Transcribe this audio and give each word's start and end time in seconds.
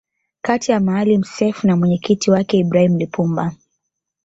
kati 0.41 0.71
ya 0.71 0.79
Maalim 0.79 1.23
Self 1.23 1.63
na 1.63 1.75
mwenyekiti 1.75 2.31
wake 2.31 2.57
Ibrahim 2.57 2.97
Lipumba 2.97 3.51